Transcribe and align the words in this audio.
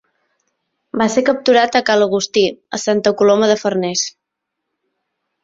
Va 1.01 1.05
ser 1.15 1.23
capturat 1.27 1.77
a 1.79 1.81
ca 1.89 1.97
l'Agustí, 1.99 2.47
a 2.79 2.81
Santa 2.85 3.15
Coloma 3.21 3.53
de 3.53 3.59
Farners. 3.65 4.09